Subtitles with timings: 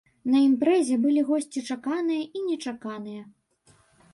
[0.35, 3.23] На імпрэзе былі госці чаканыя і нечаканыя.